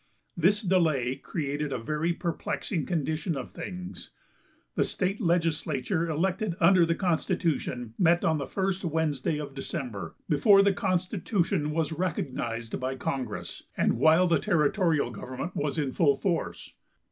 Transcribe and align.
This 0.35 0.63
delay 0.63 1.13
created 1.15 1.71
a 1.71 1.77
very 1.77 2.11
perplexing 2.11 2.87
condition 2.87 3.37
of 3.37 3.51
things. 3.51 4.09
The 4.73 4.83
state 4.83 5.21
legislature 5.21 6.09
elected 6.09 6.55
under 6.59 6.87
the 6.87 6.95
constitution 6.95 7.93
met 7.99 8.25
on 8.25 8.39
the 8.39 8.47
first 8.47 8.83
Wednesday 8.83 9.37
of 9.37 9.53
December, 9.53 10.15
before 10.27 10.63
the 10.63 10.73
constitution 10.73 11.69
was 11.69 11.93
recognized 11.93 12.79
by 12.79 12.95
congress, 12.95 13.65
and 13.77 13.99
while 13.99 14.25
the 14.25 14.39
territorial 14.39 15.11
government 15.11 15.55
was 15.55 15.77
in 15.77 15.91
full 15.91 16.17
force. 16.17 16.73